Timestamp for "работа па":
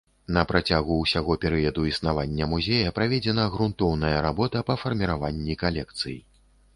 4.27-4.79